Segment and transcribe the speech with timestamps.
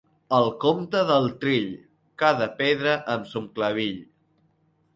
[0.35, 1.67] El compte del trill:
[2.23, 4.05] cada pedra amb son clavill.